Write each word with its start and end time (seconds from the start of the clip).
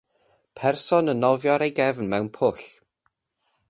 Person 0.61 1.11
yn 1.13 1.21
nofio 1.23 1.51
ar 1.55 1.65
ei 1.67 1.73
gefn 1.79 2.09
mewn 2.11 2.29
pwll. 2.39 2.67